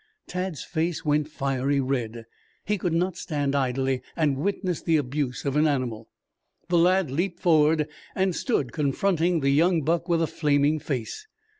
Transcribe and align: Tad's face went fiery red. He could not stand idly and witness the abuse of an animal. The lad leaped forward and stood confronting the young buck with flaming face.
Tad's 0.25 0.63
face 0.63 1.05
went 1.05 1.27
fiery 1.27 1.79
red. 1.79 2.25
He 2.65 2.79
could 2.79 2.91
not 2.91 3.15
stand 3.17 3.53
idly 3.53 4.01
and 4.15 4.35
witness 4.39 4.81
the 4.81 4.97
abuse 4.97 5.45
of 5.45 5.55
an 5.55 5.67
animal. 5.67 6.09
The 6.69 6.79
lad 6.79 7.11
leaped 7.11 7.39
forward 7.39 7.87
and 8.15 8.35
stood 8.35 8.71
confronting 8.73 9.41
the 9.41 9.51
young 9.51 9.83
buck 9.83 10.09
with 10.09 10.27
flaming 10.27 10.79
face. 10.79 11.27